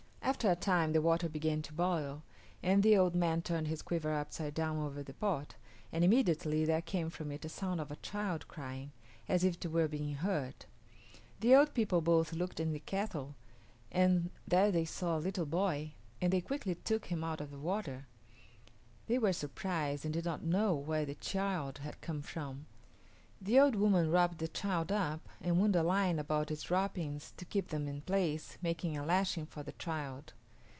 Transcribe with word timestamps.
After 0.23 0.49
a 0.49 0.55
time 0.55 0.93
the 0.93 1.01
water 1.03 1.27
began 1.29 1.61
to 1.63 1.73
boil 1.73 2.23
and 2.63 2.81
the 2.83 2.95
old 2.97 3.13
man 3.15 3.41
turned 3.41 3.67
his 3.67 3.81
quiver 3.81 4.13
upside 4.13 4.53
down 4.53 4.77
over 4.79 5.03
the 5.03 5.13
pot, 5.13 5.55
and 5.91 6.03
immediately 6.05 6.63
there 6.63 6.81
came 6.81 7.09
from 7.09 7.31
it 7.31 7.43
a 7.43 7.49
sound 7.49 7.81
of 7.81 7.91
a 7.91 7.97
child 7.97 8.47
crying, 8.47 8.91
as 9.27 9.43
if 9.43 9.55
it 9.55 9.65
were 9.69 9.89
being 9.89 10.15
hurt. 10.15 10.65
The 11.41 11.53
old 11.53 11.73
people 11.73 11.99
both 12.01 12.31
looked 12.33 12.59
in 12.61 12.71
the 12.71 12.79
kettle 12.79 13.35
and 13.91 14.29
there 14.47 14.71
they 14.71 14.85
saw 14.85 15.17
a 15.17 15.25
little 15.25 15.45
boy, 15.45 15.91
and 16.21 16.31
they 16.31 16.41
quickly 16.41 16.75
took 16.75 17.07
him 17.07 17.23
out 17.25 17.41
of 17.41 17.51
the 17.51 17.59
water. 17.59 18.05
They 19.07 19.19
were 19.19 19.33
surprised 19.33 20.05
and 20.05 20.13
did 20.13 20.23
not 20.25 20.43
know 20.43 20.73
where 20.75 21.05
the 21.05 21.15
child 21.15 21.79
had 21.79 21.99
come 22.01 22.21
from. 22.21 22.67
The 23.43 23.59
old 23.59 23.73
woman 23.75 24.11
wrapped 24.11 24.37
the 24.37 24.47
child 24.47 24.91
up 24.91 25.27
and 25.41 25.59
wound 25.59 25.75
a 25.75 25.81
line 25.81 26.19
about 26.19 26.51
its 26.51 26.69
wrappings 26.69 27.33
to 27.37 27.45
keep 27.45 27.69
them 27.69 27.87
in 27.87 28.01
place, 28.01 28.59
making 28.61 28.95
a 28.95 29.03
lashing 29.03 29.47
for 29.47 29.63
the 29.63 29.71
child. 29.71 30.33